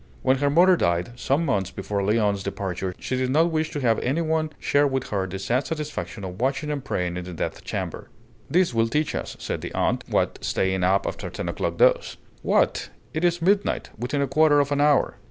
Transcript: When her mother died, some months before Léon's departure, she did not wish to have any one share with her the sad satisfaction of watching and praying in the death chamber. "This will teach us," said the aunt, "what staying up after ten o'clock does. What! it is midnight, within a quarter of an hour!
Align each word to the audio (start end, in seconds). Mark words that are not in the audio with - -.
When 0.23 0.37
her 0.39 0.49
mother 0.49 0.75
died, 0.75 1.11
some 1.15 1.45
months 1.45 1.69
before 1.69 2.01
Léon's 2.01 2.41
departure, 2.41 2.95
she 2.97 3.15
did 3.17 3.29
not 3.29 3.51
wish 3.51 3.69
to 3.69 3.79
have 3.81 3.99
any 3.99 4.21
one 4.21 4.49
share 4.57 4.87
with 4.87 5.09
her 5.09 5.27
the 5.27 5.37
sad 5.37 5.67
satisfaction 5.67 6.23
of 6.23 6.41
watching 6.41 6.71
and 6.71 6.83
praying 6.83 7.17
in 7.17 7.23
the 7.25 7.33
death 7.33 7.63
chamber. 7.63 8.09
"This 8.49 8.73
will 8.73 8.87
teach 8.87 9.13
us," 9.13 9.37
said 9.39 9.61
the 9.61 9.71
aunt, 9.75 10.03
"what 10.07 10.43
staying 10.43 10.83
up 10.83 11.05
after 11.05 11.29
ten 11.29 11.47
o'clock 11.49 11.77
does. 11.77 12.17
What! 12.41 12.89
it 13.13 13.23
is 13.23 13.43
midnight, 13.43 13.91
within 13.95 14.23
a 14.23 14.27
quarter 14.27 14.59
of 14.59 14.71
an 14.71 14.81
hour! 14.81 15.17